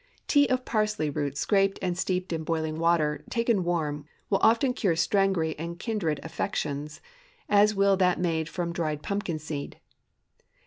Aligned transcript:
Tea 0.27 0.47
of 0.47 0.65
parsley 0.65 1.11
root 1.11 1.37
scraped 1.37 1.77
and 1.79 1.95
steeped 1.95 2.33
in 2.33 2.43
boiling 2.43 2.79
water, 2.79 3.23
taken 3.29 3.63
warm, 3.63 4.07
will 4.31 4.39
often 4.41 4.73
cure 4.73 4.95
strangury 4.95 5.53
and 5.59 5.77
kindred 5.77 6.19
affections, 6.23 7.01
as 7.47 7.75
will 7.75 7.95
that 7.97 8.19
made 8.19 8.49
from 8.49 8.73
dried 8.73 9.03
pumpkin 9.03 9.37
seed. 9.37 9.79